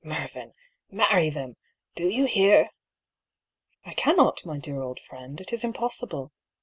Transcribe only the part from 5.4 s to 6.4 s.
is impossible.